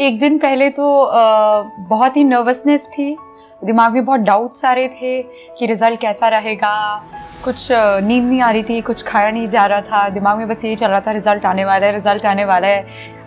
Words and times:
एक 0.00 0.18
दिन 0.18 0.38
पहले 0.38 0.68
तो 0.70 0.84
बहुत 1.88 2.16
ही 2.16 2.22
नर्वसनेस 2.24 2.84
थी। 2.88 3.16
दिमाग 3.62 3.92
में 3.92 4.04
बहुत 4.04 4.20
डाउट्स 4.20 4.64
आ 4.64 4.72
रहे 4.72 4.88
थे 4.90 5.22
कि 5.58 5.66
रिज़ल्ट 5.66 6.00
कैसा 6.00 6.28
रहेगा। 6.28 6.72
कुछ 7.44 7.66
नींद 7.72 8.24
नहीं 8.24 8.40
आ 8.40 8.50
रही 8.50 8.62
थी, 8.62 8.80
कुछ 8.80 9.02
खाया 9.02 9.30
नहीं 9.30 9.48
जा 9.48 9.64
रहा 9.66 9.80
था। 9.80 10.08
दिमाग 10.08 10.38
में 10.38 10.48
बस 10.48 10.64
यही 10.64 10.76
चल 10.76 10.86
रहा 10.86 11.00
था 11.00 11.10
रिज़ल्ट 11.10 11.44
आने 11.46 11.64
वाला 11.64 11.86
है 11.86 11.92
रिज़ल्ट 11.92 12.26
आने 12.26 12.44
वाला 12.44 12.68
है। 12.68 12.84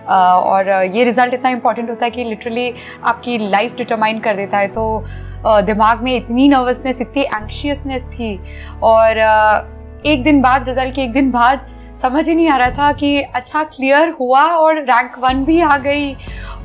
और 0.07 0.70
ये 0.70 1.04
रिज़ल्ट 1.04 1.34
इतना 1.34 1.50
इंपॉर्टेंट 1.50 1.89
होता 1.89 2.05
है 2.05 2.12
कि 2.12 2.23
लिटरली 2.23 2.74
आपकी 3.04 3.38
लाइफ 3.50 3.76
डिटरमाइन 3.78 4.20
कर 4.20 4.36
देता 4.36 4.58
है। 4.58 4.68
तो 4.68 5.04
दिमाग 5.46 6.02
में 6.04 6.16
इतनी 6.16 6.48
नर्वसनेस 6.50 7.02
इतनी 7.02 7.24
एंक्शियसनेस 7.24 8.04
थी। 8.12 8.40
और 8.84 9.18
एक 10.05 10.24
दिन 10.24 10.42
बाद 10.42 10.70
रिज़ल्ट 10.70 10.96
के 10.96 11.04
एक 11.04 11.12
दिन 11.12 11.32
बाद 11.32 11.71
समझ 12.04 12.27
ही 12.27 12.33
नहीं 12.35 12.47
आ 12.49 12.55
रहा 12.57 12.71
था 12.71 12.91
कि 12.93 13.20
अच्छा 13.35 13.63
क्लियर 13.65 14.09
हुआ 14.20 14.43
और 14.43 14.81
रैंक 14.83 15.17
वन 15.20 15.43
भी 15.45 15.59
आ 15.61 15.77
गई 15.80 16.16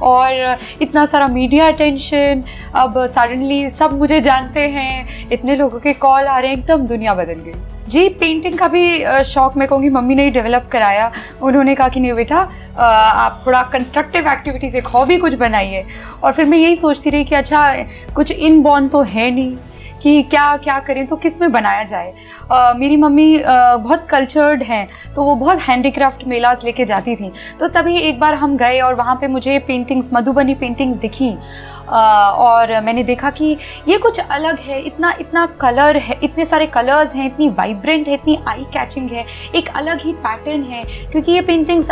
और 0.03 0.59
इतना 0.83 1.05
सारा 1.07 1.27
मीडिया 1.29 1.67
अटेंशन 1.69 2.43
अब 2.77 3.05
सडनली 3.07 3.69
सब 3.71 3.99
मुझे 3.99 4.21
जानते 4.21 4.61
हैं, 4.69 5.29
इतने 5.33 5.57
लोगों 5.57 5.79
के 5.79 5.93
कॉल 5.95 6.25
आ 6.25 6.39
रहे 6.39 6.51
हैं, 6.51 6.59
एकदम 6.59 6.87
दुनिया 6.87 7.15
बदल 7.15 7.41
गई। 7.45 7.53
जी 7.89 8.09
पेंटिंग 8.21 8.59
का 8.59 8.69
भी 8.69 9.23
शौक 9.25 9.57
मैं 9.57 9.69
कहूँगी 9.69 9.91
मम्मी 9.91 10.15
ने 10.15 10.25
ही 10.25 10.31
डेवलप 10.31 10.69
कराया। 10.73 11.11
उन्होंने 11.43 11.75
कहा 11.75 11.89
कि 11.89 12.01
नहीं 12.01 12.13
बेटा 12.15 12.39
आप 12.79 13.41
थोड़ा 13.47 13.63
कंस्ट्रक्टिव 13.73 14.29
एक्टिविटीज़ 14.29 14.77
एक 14.77 14.87
हॉबी 14.87 15.17
कुछ 15.19 15.35
बनाइए। 15.37 15.85
और 16.23 16.33
फिर 16.33 16.47
मैं 16.47 16.59
यही 16.59 16.77
सोचती 16.77 17.11
रही 17.11 17.25
कि 17.25 17.35
अच्छा 17.35 17.71
कुछ 18.15 18.33
इन 18.33 18.63
बॉर्न 18.63 18.89
तो 18.89 19.03
है 19.05 19.31
नहीं। 19.31 19.57
कि 20.03 20.23
क्या 20.25 20.57
क्या 20.59 20.79
करें 20.81 21.07
तो 21.07 21.17
किसमें 21.17 21.51
बनाया 21.53 21.85
जाए? 21.85 22.13
uh, 22.53 22.77
मेरी 22.77 22.97
मम्मी 22.97 23.39
uh, 23.39 23.45
बहुत 23.79 24.07
कल्चर्ड 24.11 24.63
हैं 24.63 24.87
तो 25.17 25.25
वो 25.25 25.35
बहुत 25.37 25.61
हैंडीक्राफ्ट 25.61 26.27
मेलाज 26.27 26.65
लेके 26.65 26.85
जाती 26.85 27.17
थी। 27.17 27.33
तो 27.61 27.69
तभी 27.71 27.97
एक 27.99 28.21
बार 28.21 28.35
हम 28.35 28.57
गए 28.57 28.81
और 28.81 28.95
वहाँ 28.95 29.17
पे 29.21 29.29
मुझे 29.29 29.59
पेंटिंग्स 29.59 30.11
मधुबनी 30.15 30.55
पेंटिंग्स 30.55 30.97
दिखी। 30.99 31.37
और 31.89 32.71
मैंने 32.85 33.03
देखा 33.03 33.29
कि 33.31 33.57
ये 33.89 33.97
कुछ 33.99 34.19
अलग 34.21 34.59
है 34.61 34.81
इतना 34.81 35.13
इतना 35.21 35.45
कलर 35.61 35.97
है 35.97 36.19
इतने 36.23 36.45
सारे 36.45 36.67
कलर्स 36.67 37.15
हैं 37.15 37.27
इतनी 37.27 37.49
वाइब्रेंट 37.49 38.09
है 38.09 38.15
इतनी 38.15 38.39
आई 38.49 38.65
कैचिंग 38.73 39.09
है 39.11 39.25
एक 39.55 39.69
अलग 39.77 40.01
ही 40.01 40.13
पैटर्न 40.27 40.63
है 40.63 40.83
क्योंकि 41.13 41.33
ये 41.33 41.41
पेंटिंग्स 41.41 41.89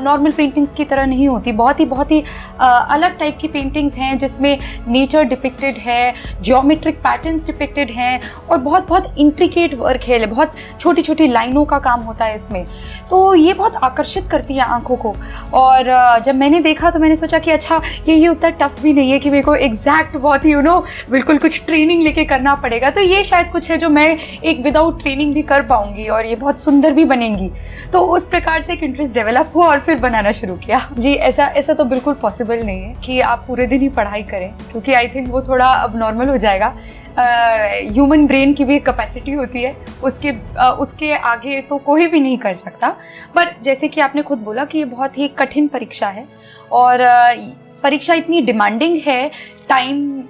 नॉर्मल 0.00 0.30
पेंटिंग्स 0.30 0.74
की 0.74 0.84
तरह 0.84 1.06
नहीं 1.06 1.28
होती। 1.28 1.52
बहुत 1.52 1.80
ही 1.80 1.84
बहुत 1.84 2.10
ही 2.10 2.22
अलग 2.60 3.18
टाइप 3.18 3.38
की 3.40 3.48
पेंटिंग्स 3.48 3.94
हैं 3.94 4.16
जिसमें 4.18 4.58
नेचर 4.88 5.24
डिपिक्टेड 5.24 5.78
है 5.78 6.14
जियोमेट्रिक 6.40 7.00
पैटर्न्स 7.38 7.46
डिपिक्टेड 7.46 7.90
हैं 7.90 8.20
और 8.50 8.58
बहुत 8.58 8.86
बहुत 8.88 9.14
इंट्रिकेट 9.18 9.74
वर्क 9.74 10.04
है, 10.04 10.26
बहुत 10.26 10.52
छोटी 10.80 11.02
छोटी 11.02 11.26
लाइनों 11.28 11.64
का 11.64 11.78
काम 11.78 12.00
होता 12.02 12.24
है 12.24 12.36
इसमें। 12.36 12.64
तो 13.10 13.34
ये 13.34 13.52
बहुत 13.54 13.76
आकर्षित 13.76 14.28
करती 14.28 14.54
है 14.54 14.64
आँखों 14.64 14.96
को। 14.96 15.14
और 15.54 16.20
जब 16.24 16.34
मैंने 16.34 16.60
देखा 16.60 16.90
तो 16.90 16.98
मैंने 16.98 17.16
सोचा 17.16 17.38
कि 17.38 17.50
अच्छा 17.50 17.80
ये 18.08 18.14
ये 18.14 18.28
उतना 18.28 18.50
टफ 18.58 18.80
भी 18.82 18.92
नहीं 18.92 19.10
है 19.10 19.18
कि 19.18 19.30
मेरे 19.30 19.42
को 19.42 19.54
एग्जैक्ट 19.56 20.16
बहुत 20.18 20.44
ही 20.44 20.52
यू 20.52 20.60
नो 20.60 20.78
बिल्कुल 21.10 21.38
कुछ 21.38 21.60
ट्रेनिंग 21.66 22.02
लेके 22.02 22.24
करना 22.24 22.54
पड़ेगा। 22.56 22.90
तो 22.90 23.00
ये 23.00 23.22
शायद 23.24 23.50
कुछ 23.52 23.70
है 23.70 23.78
जो 23.78 23.88
मैं 23.90 24.08
एक 24.42 24.62
विदाउट 24.64 25.02
ट्रेनिंग 25.02 25.34
भी 25.34 25.42
कर 25.44 25.62
पाऊँगी 25.66 26.08
और 26.08 26.26
ये 26.26 26.36
बहुत 26.36 26.60
सुंदर 26.60 26.92
भी 26.92 27.04
बनेंगी। 27.06 27.50
तो 27.92 28.00
उस 28.08 28.26
प्रकार 28.26 28.62
से 28.62 28.72
एक 28.72 28.82
इंटरेस्ट 28.82 29.14
डेवलप 29.14 29.52
हुआ 29.54 29.66
और 29.66 29.80
फिर 29.80 29.98
बनाना 29.98 30.32
शुरू 30.32 30.54
किया। 30.56 30.80
जी, 30.98 31.12
ऐसा 31.12 31.46
ऐसा 31.58 31.74
तो 31.74 31.84
बिल्कुल 31.86 32.14
पॉसिबल 32.22 32.60
नहीं 32.60 32.80
है 32.80 32.94
कि 33.04 33.20
आप 33.22 33.44
पूरे 33.46 33.66
दिन 33.66 33.80
ही 33.80 33.88
पढ़ाई 33.90 34.22
करें, 34.22 34.50
क्योंकि 34.70 34.92
आई 34.92 35.08
थिंक 35.08 35.28
वो 35.30 35.42
थोड़ा 35.42 35.66
अब 35.66 35.96
नॉर्मल 35.98 36.28
हो 36.28 36.36
जाएगा। 36.36 36.74
ह्यूमन 37.18 38.26
ब्रेन 38.26 38.52
की 38.54 38.64
भी 38.64 38.78
कैपेसिटी 38.80 39.32
होती 39.32 39.62
है 39.62 39.76
उसके 40.04 40.32
आ, 40.58 40.70
उसके 40.70 41.12
आगे 41.12 41.60
तो 41.60 41.78
कोई 41.78 42.06
भी 42.06 42.20
नहीं 42.20 42.38
कर 42.38 42.54
सकता। 42.56 42.88
बट 43.36 43.62
जैसे 43.62 43.88
कि 43.88 44.00
आपने 44.00 44.22
खुद 44.22 44.38
बोला 44.38 44.64
कि 44.64 44.78
ये 44.78 44.84
बहुत 44.86 45.18
ही 45.18 45.28
कठिन 45.28 45.68
परीक्षा 45.68 46.08
है 46.08 46.26
और 46.72 47.02
परीक्षा 47.82 48.14
इतनी 48.14 48.40
डिमांडिंग 48.40 48.96
है 49.06 49.30
टाइम 49.68 50.22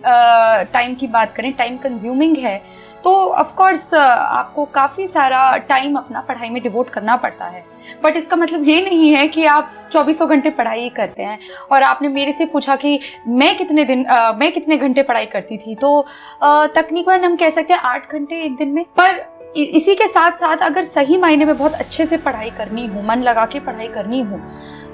टाइम 0.72 0.94
की 0.94 1.06
बात 1.08 1.32
करें 1.32 1.52
टाइम 1.52 1.76
कंज्यूमिंग 1.78 2.36
है 2.36 2.60
तो 3.04 3.12
ऑफ़ 3.32 3.54
कोर्स 3.54 3.92
आपको 3.94 4.64
काफ़ी 4.74 5.06
सारा 5.06 5.56
टाइम 5.68 5.96
अपना 5.96 6.20
पढ़ाई 6.20 6.48
में 6.50 6.62
डिवोट 6.62 6.88
करना 6.90 7.16
पड़ता 7.16 7.44
है। 7.44 7.64
बट 8.04 8.16
इसका 8.16 8.36
मतलब 8.36 8.68
ये 8.68 8.80
नहीं 8.82 9.10
है 9.10 9.26
कि 9.28 9.44
आप 9.46 9.70
चौबीसों 9.92 10.28
घंटे 10.28 10.50
पढ़ाई 10.50 10.88
करते 10.96 11.22
हैं। 11.22 11.38
और 11.72 11.82
आपने 11.82 12.08
मेरे 12.08 12.32
से 12.32 12.46
पूछा 12.46 12.76
कि 12.76 12.98
मैं 13.28 13.56
कितने 13.56 13.84
दिन 13.84 14.04
आ, 14.06 14.32
मैं 14.32 14.52
कितने 14.52 14.76
घंटे 14.76 15.02
पढ़ाई 15.02 15.26
करती 15.26 15.58
थी 15.58 15.74
तो 15.74 16.00
तकनीकन 16.42 17.24
हम 17.24 17.36
कह 17.36 17.50
सकते 17.50 17.74
हैं 17.74 17.80
आठ 17.82 18.12
घंटे 18.12 18.42
एक 18.44 18.56
दिन 18.56 18.68
में। 18.68 18.84
पर 18.98 19.26
इसी 19.56 19.94
के 19.94 20.06
साथ 20.08 20.32
साथ 20.36 20.56
अगर 20.62 20.84
सही 20.84 21.16
मायने 21.18 21.44
में 21.44 21.56
बहुत 21.56 21.74
अच्छे 21.74 22.06
से 22.06 22.16
पढ़ाई 22.18 22.50
करनी 22.50 22.86
हो 22.86 23.02
मन 23.02 23.22
लगा 23.22 23.44
के 23.46 23.60
पढ़ाई 23.60 23.88
करनी 23.88 24.20
हो 24.22 24.40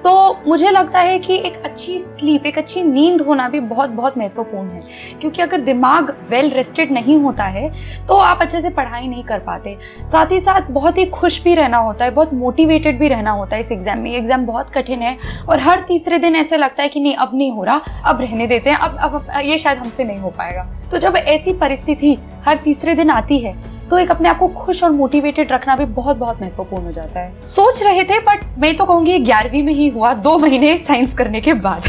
तो 0.04 0.12
मुझे 0.46 0.70
लगता 0.70 1.00
है 1.00 1.18
कि 1.18 1.36
एक 1.36 1.54
अच्छी 1.64 1.98
स्लीप 1.98 2.46
एक 2.46 2.58
अच्छी 2.58 2.82
नींद 2.82 3.20
होना 3.20 3.48
भी 3.48 3.60
बहुत 3.62 3.90
बहुत 3.90 4.18
महत्वपूर्ण 4.18 4.68
है। 4.68 4.82
क्योंकि 5.20 5.42
अगर 5.42 5.60
दिमाग 5.60 6.10
वेल 6.30 6.50
रेस्टेड 6.50 6.92
नहीं 6.92 7.16
होता 7.18 7.44
है 7.44 7.68
तो 8.06 8.16
आप 8.16 8.42
अच्छे 8.42 8.60
से 8.60 8.70
पढ़ाई 8.70 9.06
नहीं 9.08 9.22
कर 9.24 9.38
पाते। 9.40 9.76
साथ 10.02 10.32
ही 10.32 10.40
साथ 10.40 10.70
बहुत 10.70 10.98
ही 10.98 11.06
खुश 11.06 11.42
भी 11.42 11.54
रहना 11.54 11.78
होता 11.78 12.04
है, 12.04 12.10
बहुत 12.10 12.34
मोटिवेटेड 12.34 12.98
भी 12.98 13.08
रहना 13.08 13.30
होता 13.30 13.56
है 13.56 13.62
इस 13.62 13.72
एग्ज़ाम 13.72 13.98
में। 13.98 14.10
एग्ज़ाम 14.12 14.46
बहुत 14.46 14.70
कठिन 14.70 15.02
है 15.02 15.16
और 15.48 15.60
हर 15.60 15.84
तीसरे 15.88 16.18
दिन 16.18 16.36
ऐसे 16.36 16.56
लगता 16.56 16.82
है 16.82 16.88
कि 16.88 17.00
नहीं, 17.00 17.14
अब 17.14 17.30
नहीं 17.34 17.50
हो 17.52 17.64
रहा, 17.64 17.80
अब 18.04 18.20
रहने 18.20 18.46
देते 18.46 18.70
हैं 18.70 18.76
अब 18.78 18.98
अब, 18.98 19.26
ये 19.40 19.58
शायद 19.58 19.78
हमसे 19.78 20.04
नहीं 20.04 20.18
हो 20.18 20.30
पाएगा। 20.30 20.66
तो 20.90 20.98
जब 20.98 21.16
ऐसी 21.16 21.52
परिस्थिति 21.54 22.16
हर 22.46 22.56
तीसरे 22.56 22.94
दिन 22.94 23.10
आती 23.10 23.38
है 23.38 23.56
तो 23.90 23.98
एक 23.98 24.10
अपने 24.10 24.28
आप 24.28 24.38
को 24.38 24.48
खुश 24.48 24.82
और 24.84 24.90
मोटिवेटेड 24.90 25.52
रखना 25.52 25.76
भी 25.76 25.84
बहुत 25.84 26.16
बहुत 26.16 26.40
महत्वपूर्ण 26.40 26.84
हो 26.84 26.92
जाता 26.92 27.20
है। 27.20 27.44
सोच 27.44 27.82
रहे 27.82 28.04
थे 28.04 28.18
बट 28.20 28.44
मैं 28.58 28.76
तो 28.76 28.84
कहूँगी 28.84 29.18
ग्यारहवीं 29.18 29.62
में 29.62 29.72
ही 29.72 29.88
हुआ, 29.88 30.12
दो 30.14 30.38
महीने 30.38 30.76
साइंस 30.78 31.14
करने 31.14 31.40
के 31.40 31.54
बाद। 31.54 31.88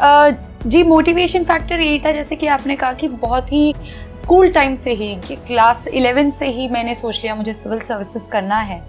जी 0.66 0.82
मोटिवेशन 0.82 1.44
फैक्टर 1.44 1.80
यही 1.80 1.98
था 1.98 2.10
जैसे 2.12 2.36
कि 2.36 2.46
आपने 2.46 2.76
कहा 2.76 2.92
कि 2.92 3.08
बहुत 3.08 3.52
ही 3.52 3.74
स्कूल 4.14 4.50
टाइम 4.52 4.74
से 4.74 4.92
ही 4.92 5.14
कि 5.26 5.36
क्लास 5.36 5.86
इलेवन 5.88 6.30
से 6.30 6.46
ही 6.46 6.68
मैंने 6.68 6.94
सोच 6.94 7.20
लिया 7.22 7.34
मुझे 7.34 7.52
सिविल 7.52 7.80
सर्विसेज़ 7.80 8.28
करना 8.28 8.58
है। 8.60 8.80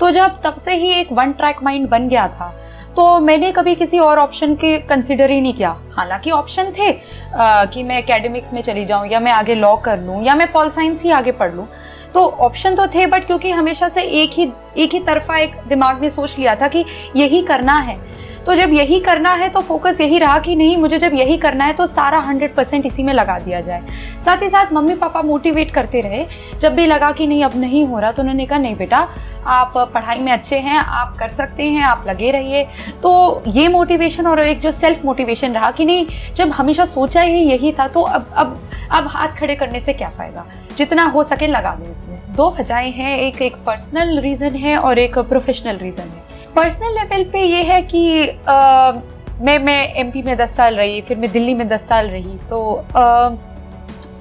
तो 0.00 0.10
जब 0.10 0.40
तब 0.44 0.56
से 0.56 0.74
ही 0.74 0.90
एक 0.90 1.12
वन 1.12 1.32
ट्रैक 1.32 1.62
माइंड 1.62 1.88
बन 1.88 2.08
गया 2.08 2.26
था 2.28 2.54
तो 2.96 3.18
मैंने 3.20 3.50
कभी 3.52 3.74
किसी 3.74 3.98
और 3.98 4.18
ऑप्शन 4.18 4.54
के 4.54 4.76
कंसिडर 4.78 5.30
ही 5.30 5.40
नहीं 5.40 5.52
किया। 5.54 5.70
हालाँकि 5.92 6.30
ऑप्शन 6.30 6.72
थे 6.78 6.90
आ, 6.90 7.64
कि 7.64 7.82
मैं 7.82 7.98
एकेडमिक्स 7.98 8.52
में 8.54 8.60
चली 8.62 8.84
जाऊँ 8.84 9.08
या 9.08 9.20
मैं 9.20 9.32
आगे 9.32 9.54
लॉ 9.54 9.74
कर 9.76 10.00
लूँ 10.00 10.22
या 10.24 10.34
मैं 10.34 10.50
पॉल 10.52 10.70
साइंस 10.70 11.02
ही 11.02 11.10
आगे 11.10 11.32
पढ़ 11.32 11.54
लूँ। 11.54 11.66
तो 12.14 12.24
ऑप्शन 12.40 12.74
तो 12.74 12.86
थे 12.86 13.06
बट 13.06 13.24
क्योंकि 13.24 13.50
हमेशा 13.50 13.88
से 13.88 14.02
एक 14.02 14.30
ही 14.34 14.46
एक 14.76 14.94
ही 14.94 15.00
तरफा 15.00 15.36
एक 15.38 15.56
दिमाग 15.68 16.00
ने 16.02 16.10
सोच 16.10 16.38
लिया 16.38 16.54
था 16.54 16.68
कि 16.68 16.84
यही 17.16 17.42
करना 17.42 17.78
है। 17.78 17.98
तो 18.46 18.54
जब 18.54 18.72
यही 18.72 18.98
करना 19.00 19.32
है 19.34 19.48
तो 19.48 19.60
फोकस 19.60 20.00
यही 20.00 20.18
रहा 20.18 20.38
कि 20.38 20.54
नहीं, 20.56 20.76
मुझे 20.76 20.98
जब 20.98 21.14
यही 21.14 21.36
करना 21.36 21.64
है 21.64 21.72
तो 21.72 21.86
सारा 21.86 22.18
हंड्रेड 22.18 22.54
परसेंट 22.54 22.86
इसी 22.86 23.02
में 23.02 23.12
लगा 23.14 23.38
दिया 23.38 23.60
जाए। 23.60 23.82
साथ 24.24 24.42
ही 24.42 24.48
साथ 24.50 24.72
मम्मी 24.72 24.94
पापा 24.94 25.22
मोटिवेट 25.22 25.70
करते 25.70 26.00
रहे। 26.00 26.24
जब 26.60 26.74
भी 26.74 26.86
लगा 26.86 27.10
कि 27.12 27.26
नहीं, 27.26 27.44
अब 27.44 27.56
नहीं 27.56 27.84
हो 27.86 27.98
रहा 27.98 28.12
तो 28.12 28.22
उन्होंने 28.22 28.46
कहा, 28.46 28.58
नहीं 28.58 28.76
बेटा, 28.76 29.08
आप 29.46 29.72
पढ़ाई 29.94 30.18
में 30.18 30.32
अच्छे 30.32 30.58
हैं, 30.58 30.78
आप 30.78 31.16
कर 31.18 31.28
सकते 31.30 31.64
हैं, 31.64 31.82
आप 31.82 32.04
लगे 32.08 32.30
रहिए। 32.30 32.66
तो 33.02 33.42
ये 33.46 33.68
मोटिवेशन 33.68 34.26
और 34.26 34.40
एक 34.40 34.60
जो 34.60 34.72
सेल्फ 34.72 35.04
मोटिवेशन 35.04 35.52
रहा 35.52 35.70
कि 35.70 35.84
नहीं, 35.84 36.06
जब 36.36 36.50
हमेशा 36.50 36.84
सोचा 36.86 37.22
ही 37.22 37.38
यही 37.42 37.72
था 37.72 37.88
तो 37.88 38.02
अब 38.02 38.32
अब 38.36 38.60
अब 38.90 39.06
हाथ 39.08 39.36
खड़े 39.38 39.54
करने 39.54 39.80
से 39.80 39.92
क्या 39.92 40.08
फ़ायदा? 40.08 40.44
जितना 40.78 41.04
हो 41.04 41.22
सके 41.24 41.46
लगा 41.46 41.74
दें 41.74 41.90
इसमें। 41.90 42.18
दो 42.36 42.48
वजहें 42.50 42.90
हैं, 42.92 43.16
एक 43.18 43.42
एक 43.42 43.56
पर्सनल 43.66 44.18
रीज़न 44.20 44.56
है 44.60 44.76
और 44.78 44.98
एक 44.98 45.18
प्रोफेशनल 45.18 45.76
रीज़न 45.76 46.02
है। 46.02 46.28
पर्सनल 46.56 46.94
लेवल 46.94 47.24
पे 47.32 47.42
ये 47.42 47.62
है 47.64 47.80
कि 47.82 48.28
आ, 48.28 48.92
मैं 49.40 49.58
मैं 49.58 49.94
एमपी 49.94 50.22
में 50.22 50.36
दस 50.36 50.56
साल 50.56 50.74
रही 50.76 51.00
फिर 51.00 51.16
मैं 51.16 51.30
दिल्ली 51.32 51.54
में 51.54 51.66
दस 51.68 51.86
साल 51.88 52.08
रही 52.08 52.36
तो 52.48 52.74
आ, 52.96 53.30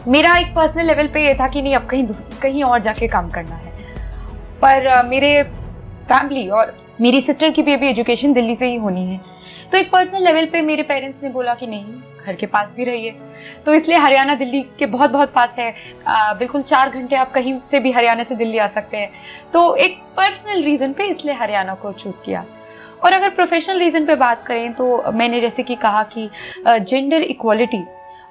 मेरा 0.08 0.38
एक 0.38 0.54
पर्सनल 0.56 0.86
लेवल 0.86 1.08
पे 1.08 1.26
ये 1.26 1.34
था 1.36 1.48
कि 1.48 1.62
नहीं 1.62 1.76
अब 1.76 1.86
कहीं 1.86 2.06
कहीं 2.42 2.64
और 2.64 2.80
जाके 2.82 3.08
काम 3.08 3.30
करना 3.30 3.56
है। 3.56 3.74
पर 4.62 4.88
आ, 4.88 5.02
मेरे 5.04 5.42
फैमिली 5.44 6.48
और 6.50 6.76
मेरी 7.02 7.22
सिस्टर 7.22 7.52
की 7.52 7.62
भी 7.62 7.74
अभी 7.74 7.88
एजुकेशन 7.88 8.34
दिल्ली 8.34 8.56
से 8.56 8.70
ही 8.70 8.76
होनी 8.76 9.06
है। 9.06 9.20
तो 9.72 9.78
एक 9.78 9.92
पर्सनल 9.92 10.24
लेवल 10.24 10.46
पे 10.46 10.62
मेरे 10.62 10.84
पेरेंट्स 10.84 11.24
ने 11.24 11.30
बोला 11.30 11.54
कि 11.54 11.68
नहीं 11.68 11.84
घर 12.20 12.36
के 12.36 12.46
पास 12.46 12.74
भी 12.78 12.84
रहिए। 12.84 13.16
तो 13.66 13.74
इसलिए 13.74 13.98
हरियाणा 13.98 14.36
दिल्ली 14.36 14.62
के 14.80 14.86
बहुत 14.88 15.12
बहुत 15.12 15.34
पास 15.34 15.56
है। 15.60 15.74
आ, 16.08 16.34
बिल्कुल 16.34 16.62
चार 16.64 16.90
घंटे 16.90 17.16
आप 17.16 17.32
कहीं 17.32 17.60
से 17.62 17.80
भी 17.80 17.92
हरियाणा 17.92 18.24
से 18.24 18.36
दिल्ली 18.36 18.58
आ 18.58 18.68
सकते 18.70 18.98
हैं। 18.98 19.12
तो 19.54 19.76
एक 19.76 19.98
पर्सनल 20.18 20.64
रीज़न 20.64 20.94
पे 20.94 21.08
इसलिए 21.08 21.36
हरियाणा 21.36 21.74
को 21.76 21.92
चूज़ 21.94 22.22
किया। 22.24 22.46
और 23.04 23.14
अगर 23.14 23.30
प्रोफेशनल 23.30 23.80
रीज़न 23.80 24.06
पे 24.06 24.16
बात 24.16 24.42
करें 24.44 24.74
तो 24.74 25.12
मैंने 25.12 25.40
जैसे 25.42 25.64
कि 25.64 25.76
कहा 25.76 26.04
कि 26.16 26.30
जेंडर 26.68 27.22
इक्वालिटी 27.24 27.84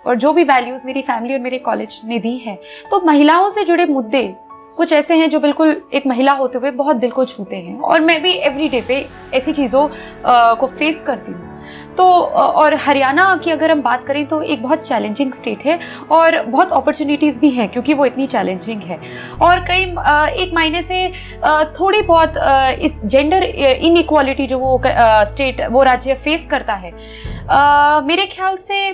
और 0.06 0.16
जो 0.16 0.32
भी 0.32 0.44
वैल्यूज़ 0.44 0.86
मेरी 0.86 1.02
फैमिली 1.02 1.34
और 1.34 1.40
मेरे 1.40 1.58
कॉलेज 1.60 2.00
ने 2.04 2.18
दी 2.18 2.36
हैं 2.36 2.56
तो 2.90 3.00
महिलाओं 3.00 3.48
से 3.48 3.64
जुड़े 3.64 3.86
मुद्दे 3.86 4.22
कुछ 4.76 4.92
ऐसे 4.92 5.14
हैं 5.14 5.28
जो 5.30 5.40
बिल्कुल 5.40 5.80
एक 5.94 6.06
महिला 6.06 6.32
होते 6.32 6.58
हुए 6.58 6.70
बहुत 6.72 6.96
दिल 6.96 7.10
को 7.10 7.24
छूते 7.24 7.56
हैं। 7.56 7.78
और 7.80 8.00
मैं 8.00 8.20
भी 8.22 8.32
एवरी 8.32 8.80
पे 8.80 9.06
ऐसी 9.34 9.52
चीज़ों 9.52 9.88
को 10.56 10.66
फेस 10.66 11.02
करती 11.06 11.32
हूँ। 11.32 11.47
तो 11.96 12.04
और 12.04 12.74
हरियाणा 12.76 13.24
की 13.44 13.50
अगर 13.50 13.70
हम 13.70 13.82
बात 13.82 14.04
करें 14.04 14.24
तो 14.26 14.40
एक 14.42 14.62
बहुत 14.62 14.86
चैलेंजिंग 14.88 15.32
स्टेट 15.32 15.64
है 15.66 15.78
और 16.10 16.40
बहुत 16.42 16.72
अपॉर्चुनिटीज़ 16.72 17.40
भी 17.40 17.50
हैं 17.50 17.68
क्योंकि 17.68 17.94
वो 17.94 18.06
इतनी 18.06 18.26
चैलेंजिंग 18.26 18.82
है। 18.82 18.98
और 19.42 19.64
कई 19.68 19.82
एक 20.42 20.54
मायने 20.54 20.82
से 20.82 21.06
थोड़ी 21.80 22.02
बहुत 22.02 22.34
इस 22.80 23.00
जेंडर 23.04 23.42
इनइक्वालिटी 23.42 24.46
जो 24.46 24.58
वो 24.58 24.80
स्टेट 24.86 25.66
वो 25.70 25.82
राज्य 25.82 26.14
फेस 26.16 26.46
करता 26.50 26.74
है। 26.74 26.92
मेरे 28.06 28.26
ख्याल 28.26 28.56
से 28.58 28.88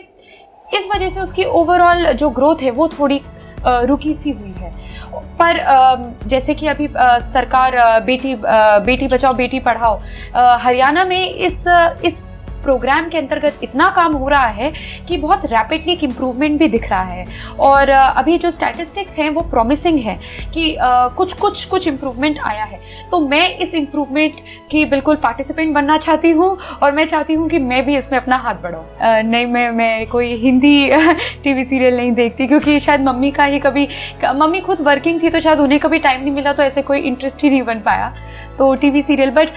इस 0.69 0.89
वजह 0.95 1.09
से 1.09 1.21
उसकी 1.21 1.45
ओवरऑल 1.45 2.13
जो 2.13 2.31
ग्रोथ 2.31 2.63
है 2.63 2.71
वो 2.73 2.89
थोड़ी 2.91 3.21
रुकी 3.67 4.15
सी 4.15 4.31
हुई 4.31 4.53
है। 4.53 4.73
पर 5.41 5.59
जैसे 6.27 6.55
कि 6.55 6.67
अभी 6.67 6.89
सरकार 6.89 7.77
बेटी 8.01 8.35
बेटी 8.41 9.09
बचाओ, 9.09 9.33
बेटी 9.35 9.61
पढ़ाओ 9.61 10.01
हरियाणा 10.61 11.05
में 11.05 11.29
इस 11.29 11.65
इस 12.05 12.23
प्रोग्राम 12.65 13.09
के 13.09 13.19
अंतर्गत 13.19 13.61
इतना 13.63 13.89
काम 13.97 14.13
हो 14.15 14.29
रहा 14.29 14.47
है 14.49 14.73
कि 15.09 15.17
बहुत 15.19 15.45
रैपिडली 15.47 15.93
एक 15.93 16.05
इम्प्रूवमेंट 16.05 16.59
भी 16.59 16.69
दिख 16.69 16.91
रहा 16.91 17.03
है। 17.03 17.27
और 17.61 17.91
अभी 17.91 18.37
जो 18.39 18.51
स्टैटिस्टिक्स 18.51 19.19
हैं 19.19 19.29
वो 19.31 19.43
प्रॉमिसिंग 19.51 19.99
है 20.01 20.19
कि 20.55 20.77
कुछ 21.17 21.33
कुछ 21.35 21.65
कुछ 21.65 21.89
इम्प्रूवमेंट 21.89 22.39
आया 22.45 22.65
है। 22.65 22.81
तो 23.11 23.21
मैं 23.21 23.49
इस 23.59 23.75
इम्प्रूवमेंट 23.75 24.41
की 24.71 24.85
बिल्कुल 24.87 25.17
पार्टिसिपेंट 25.25 25.75
बनना 25.75 25.97
चाहती 25.99 26.31
हूँ 26.31 26.57
और 26.83 26.93
मैं 26.93 27.07
चाहती 27.07 27.35
हूँ 27.35 27.49
कि 27.49 27.59
मैं 27.61 27.85
भी 27.87 27.97
इसमें 27.97 28.19
अपना 28.19 28.37
हाथ 28.37 28.55
बढ़ाऊँ। 28.63 28.85
नहीं, 29.25 29.47
मैं 29.47 29.71
मैं 29.73 30.07
कोई 30.09 30.35
हिंदी 30.37 30.91
टीवी 31.45 31.65
सीरियल 31.65 31.97
नहीं 31.97 32.13
देखती 32.13 32.47
क्योंकि 32.47 32.79
शायद 32.81 33.01
मम्मी 33.01 33.31
का 33.31 33.45
ही 33.45 33.59
कभी, 33.59 33.89
मम्मी 34.35 34.61
खुद 34.61 34.81
वर्किंग 34.81 35.23
थी 35.23 35.31
तो 35.31 35.41
शायद 35.41 35.61
उन्हें 35.61 35.81
कभी 35.81 35.99
टाइम 35.99 36.21
नहीं 36.23 36.33
मिला 36.33 36.53
तो 36.53 36.63
ऐसे 36.63 36.83
कोई 36.83 37.01
इंटरेस्ट 37.01 37.43
ही 37.43 37.51
नहीं 37.51 37.63
बन 37.63 37.81
पाया। 37.81 38.13
तो 38.59 38.75
टीवी 38.77 39.03
सीरियल 39.03 39.31
बट 39.31 39.49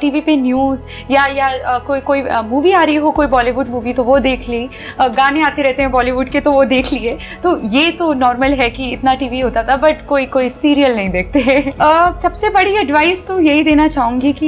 टीवी 0.00 0.20
पे 0.20 0.36
न्यूज़ 0.36 0.86
या 1.10 1.26
या 1.28 1.78
कोई 1.86 2.00
कोई 2.00 2.22
मूवी 2.56 2.72
आ 2.72 2.82
रही 2.82 2.96
हो 2.96 3.10
कोई 3.12 3.26
बॉलीवुड 3.28 3.68
मूवी 3.68 3.92
तो 3.92 4.04
वो 4.04 4.18
देख 4.20 4.48
ली। 4.48 4.68
गाने 5.00 5.42
आते 5.42 5.62
रहते 5.62 5.82
हैं 5.82 5.90
बॉलीवुड 5.92 6.28
के 6.28 6.40
तो 6.40 6.52
वो 6.52 6.64
देख 6.66 6.92
लिए। 6.92 7.18
तो 7.42 7.58
ये 7.68 7.90
तो 7.92 8.12
नॉर्मल 8.16 8.54
है 8.54 8.68
कि 8.70 8.90
इतना 8.90 9.14
टीवी 9.14 9.40
होता 9.40 9.62
था 9.62 9.76
बट 9.78 10.06
कोई 10.06 10.26
कोई 10.28 10.48
सीरियल 10.48 10.96
नहीं 10.96 11.10
देखते 11.10 11.40
uh, 11.40 12.10
सबसे 12.12 12.50
बड़ी 12.50 12.74
एडवाइस 12.76 13.26
तो 13.26 13.38
यही 13.40 13.62
देना 13.64 13.88
चाहूँगी 13.88 14.32
कि 14.32 14.46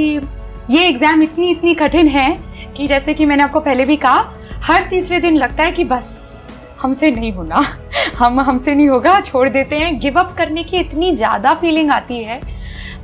ये 0.69 0.87
एग्ज़ाम 0.87 1.23
इतनी 1.23 1.49
इतनी 1.51 1.73
कठिन 1.75 2.07
है 2.07 2.29
कि 2.77 2.87
जैसे 2.87 3.13
कि 3.13 3.25
मैंने 3.25 3.43
आपको 3.43 3.59
पहले 3.59 3.85
भी 3.85 3.95
कहा 3.97 4.25
हर 4.63 4.87
तीसरे 4.89 5.19
दिन 5.19 5.37
लगता 5.37 5.63
है 5.63 5.71
कि 5.71 5.83
बस 5.85 6.11
हमसे 6.81 7.11
नहीं 7.11 7.31
होना। 7.33 7.63
हम 8.17 8.39
हमसे 8.39 8.75
नहीं 8.75 8.87
होगा 8.89 9.19
छोड़ 9.21 9.47
देते 9.49 9.75
हैं। 9.75 9.97
गिव 9.99 10.19
अप 10.19 10.35
करने 10.37 10.63
की 10.63 10.77
इतनी 10.77 11.15
ज़्यादा 11.15 11.53
फीलिंग 11.55 11.91
आती 11.91 12.23
है। 12.23 12.39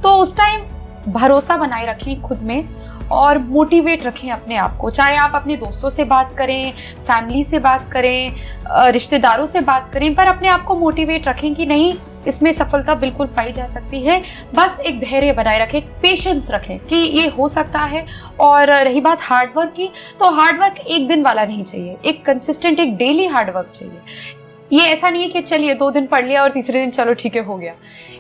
तो 0.04 0.16
उस 0.18 0.36
टाइम 0.38 1.12
भरोसा 1.14 1.58
बनाए 1.58 1.86
रखें 1.86 2.22
खुद 2.22 2.42
में। 2.42 2.68
और 3.12 3.38
मोटिवेट 3.40 4.06
रखें 4.06 4.30
अपने 4.32 4.56
आप 4.58 4.78
को। 4.78 4.90
चाहे 4.90 5.16
आप 5.18 5.36
अपने 5.36 5.56
दोस्तों 5.58 5.90
से 5.90 6.04
बात 6.06 6.34
करें 6.34 6.72
फैमिली 6.72 7.44
से 7.44 7.60
बात 7.60 7.92
करें 7.92 8.92
रिश्तेदारों 8.92 9.46
से 9.46 9.62
बात 9.62 9.90
करें, 9.94 10.14
पर 10.16 10.28
अपने 10.28 10.48
आप 10.48 10.64
को 10.64 10.76
मोटिवेट 10.76 11.28
रखें 11.28 11.54
कि 11.54 11.66
नहीं, 11.66 11.94
इसमें 12.28 12.52
सफलता 12.52 12.94
बिल्कुल 12.96 13.28
पाई 13.28 13.52
जा 13.52 13.66
सकती 13.66 14.02
है। 14.02 14.22
बस 14.56 14.80
एक 14.80 15.00
धैर्य 15.00 15.34
बनाए 15.34 15.60
रखें 15.60 15.82
पेशेंस 16.02 16.50
रखें 16.52 16.78
कि 16.80 16.96
ये 16.96 17.28
हो 17.30 17.48
सकता 17.48 17.80
है। 17.82 18.06
और 18.40 18.70
रही 18.70 19.02
बात 19.02 19.22
हार्डवर्क 19.22 19.74
की 19.76 19.90
तो 20.20 20.30
हार्डवर्क 20.32 20.80
एक 20.80 21.08
दिन 21.08 21.24
वाला 21.24 21.46
नहीं 21.46 21.64
चाहिए, 21.64 21.98
एक 22.06 22.26
कंसिस्टेंट 22.26 22.80
एक 22.80 22.96
डेली 22.98 23.26
हार्डवर्क 23.28 23.70
चाहिए। 23.70 24.44
ये 24.72 24.82
ऐसा 24.82 25.10
नहीं 25.10 25.24
है 25.24 25.30
कि 25.30 25.42
चलिए, 25.42 25.74
दो 25.74 25.90
दिन 25.92 26.06
पढ़ 26.08 26.26
लिया 26.26 26.44
और 26.44 26.52
तीसरे 26.52 26.80
दिन 26.80 26.90
चलो, 26.90 27.14
ठीक 27.14 27.36
है, 27.36 27.44
हो 27.44 27.58
गया। 27.58 27.74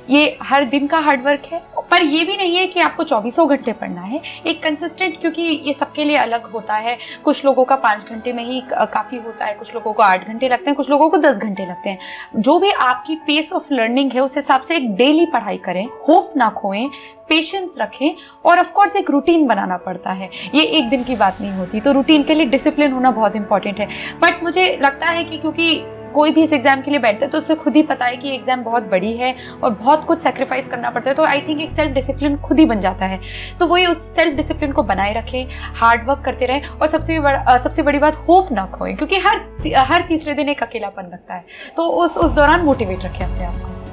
ये 0.09 0.37
हर 0.41 0.63
दिन 0.63 0.87
का 0.87 0.97
हार्डवर्क 0.99 1.45
है, 1.51 1.61
पर 1.91 2.01
ये 2.01 2.23
भी 2.25 2.35
नहीं 2.37 2.55
है 2.55 2.65
कि 2.67 2.79
आपको 2.79 3.03
चौबीसों 3.03 3.47
घंटे 3.49 3.73
पढ़ना 3.73 4.01
है। 4.01 4.21
एक 4.47 4.61
कंसिस्टेंट 4.63 5.19
क्योंकि 5.21 5.41
ये 5.41 5.73
सबके 5.73 6.03
लिए 6.03 6.17
अलग 6.17 6.45
होता 6.45 6.75
है। 6.75 6.97
कुछ 7.23 7.43
लोगों 7.45 7.65
का 7.65 7.75
पाँच 7.75 8.09
घंटे 8.09 8.33
में 8.33 8.43
ही 8.43 8.61
काफ़ी 8.73 9.17
होता 9.17 9.45
है, 9.45 9.53
कुछ 9.53 9.73
लोगों 9.73 9.93
को 9.93 10.03
आठ 10.03 10.27
घंटे 10.27 10.49
लगते 10.49 10.69
हैं, 10.69 10.75
कुछ 10.75 10.89
लोगों 10.89 11.09
को 11.09 11.17
दस 11.17 11.37
घंटे 11.37 11.65
लगते 11.65 11.89
हैं। 11.89 11.97
जो 12.37 12.59
भी 12.59 12.71
आपकी 12.71 13.15
पेस 13.27 13.51
ऑफ़ 13.53 13.73
लर्निंग 13.73 14.11
है, 14.11 14.21
उस 14.21 14.35
हिसाब 14.35 14.61
से 14.61 14.75
एक 14.77 14.95
डेली 14.95 15.25
पढ़ाई 15.25 15.57
करें 15.57 15.85
होप 16.07 16.37
ना 16.37 16.49
खोएँ 16.51 16.89
पेशेंस 17.29 17.75
रखें, 17.79 18.15
और 18.45 18.59
ऑफ़ 18.59 18.71
कोर्स 18.71 18.95
एक 18.95 19.09
रूटीन 19.09 19.47
बनाना 19.47 19.77
पड़ता 19.77 20.11
है। 20.11 20.29
ये 20.55 20.63
एक 20.63 20.89
दिन 20.89 21.03
की 21.03 21.15
बात 21.15 21.41
नहीं 21.41 21.51
होती 21.51 21.79
तो 21.81 21.91
रूटीन 21.91 22.23
के 22.23 22.33
लिए 22.33 22.45
डिसिप्लिन 22.45 22.91
होना 22.91 23.11
बहुत 23.11 23.35
इंपॉर्टेंट 23.35 23.79
है। 23.79 23.87
बट 24.21 24.43
मुझे 24.43 24.77
लगता 24.81 25.07
है 25.07 25.23
कि 25.23 25.37
क्योंकि 25.37 25.83
कोई 26.15 26.31
भी 26.31 26.43
इस 26.43 26.53
एग्ज़ाम 26.53 26.81
के 26.81 26.91
लिए 26.91 26.99
बैठता 26.99 27.25
है 27.25 27.31
तो 27.31 27.37
उसे 27.37 27.55
खुद 27.55 27.75
ही 27.75 27.83
पता 27.83 28.05
है 28.05 28.17
कि 28.17 28.33
एग्ज़ाम 28.35 28.63
बहुत 28.63 28.89
बड़ी 28.89 29.11
है 29.13 29.33
और 29.63 29.71
बहुत 29.71 30.03
कुछ 30.05 30.21
सेक्रीफाइस 30.23 30.67
करना 30.67 30.89
पड़ता 30.89 31.09
है। 31.09 31.15
तो 31.15 31.23
आई 31.25 31.41
थिंक 31.41 31.61
एक 31.61 31.71
सेल्फ 31.71 31.93
डिसिप्लिन 31.93 32.37
खुद 32.39 32.59
ही 32.59 32.65
बन 32.65 32.79
जाता 32.81 33.05
है। 33.05 33.19
तो 33.59 33.67
वही 33.67 33.85
उस 33.85 34.01
सेल्फ 34.15 34.35
डिसिप्लिन 34.35 34.71
को 34.71 34.83
बनाए 34.85 35.13
रखें 35.13 35.45
हार्डवर्क 35.75 36.23
करते 36.25 36.45
रहें 36.45 36.69
और 36.71 36.87
सबसे 36.87 37.19
बड़ा 37.19 37.57
सबसे 37.57 37.83
बड़ी 37.83 37.99
बात 37.99 38.15
होप 38.27 38.51
ना 38.51 38.65
खोएँ, 38.67 38.95
क्योंकि 38.95 39.17
हर 39.17 39.41
हर 39.85 40.05
तीसरे 40.07 40.33
दिन 40.33 40.49
एक 40.49 40.63
अकेलापन 40.63 41.09
लगता 41.13 41.33
है। 41.33 41.45
तो 41.77 41.87
उस 42.03 42.17
उस 42.17 42.31
दौरान 42.31 42.61
मोटिवेट 42.61 43.05
रखें 43.05 43.25
अपने 43.25 43.45
आप 43.45 43.55
को। 43.55 43.84